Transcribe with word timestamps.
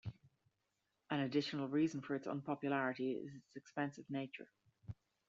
An 1.11 1.19
additional 1.19 1.67
reason 1.67 2.01
for 2.01 2.15
its 2.15 2.25
unpopularity 2.25 3.11
is 3.11 3.35
its 3.35 3.55
expensive 3.55 4.09
nature. 4.09 4.49